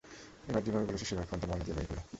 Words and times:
এবার 0.49 0.61
যেভাবে 0.63 0.85
বলেছি 0.85 1.05
সেভাবে 1.05 1.27
ফোনটা 1.29 1.45
ময়লা 1.47 1.63
দিয়ে 1.63 1.75
ভরে 1.77 1.87
ফেল। 1.89 1.99